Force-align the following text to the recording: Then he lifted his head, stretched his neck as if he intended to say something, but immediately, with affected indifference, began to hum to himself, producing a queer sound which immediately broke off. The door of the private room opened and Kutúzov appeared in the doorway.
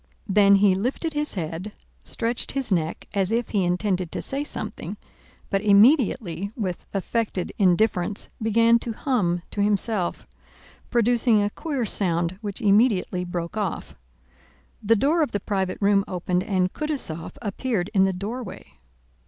Then 0.27 0.55
he 0.55 0.73
lifted 0.73 1.13
his 1.13 1.35
head, 1.35 1.73
stretched 2.01 2.53
his 2.53 2.71
neck 2.71 3.05
as 3.13 3.31
if 3.31 3.49
he 3.49 3.63
intended 3.63 4.11
to 4.13 4.19
say 4.19 4.43
something, 4.43 4.97
but 5.51 5.61
immediately, 5.61 6.51
with 6.55 6.87
affected 6.91 7.53
indifference, 7.59 8.27
began 8.41 8.79
to 8.79 8.93
hum 8.93 9.43
to 9.51 9.61
himself, 9.61 10.25
producing 10.89 11.43
a 11.43 11.51
queer 11.51 11.85
sound 11.85 12.39
which 12.41 12.61
immediately 12.63 13.23
broke 13.23 13.55
off. 13.57 13.95
The 14.81 14.95
door 14.95 15.21
of 15.21 15.33
the 15.33 15.39
private 15.39 15.77
room 15.79 16.03
opened 16.07 16.43
and 16.45 16.73
Kutúzov 16.73 17.33
appeared 17.39 17.91
in 17.93 18.03
the 18.05 18.11
doorway. 18.11 18.79